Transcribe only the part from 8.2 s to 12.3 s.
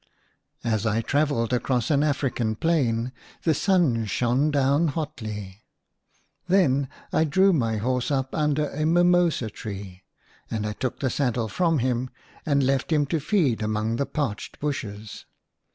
under a mimosa tree, and I took the saddle from him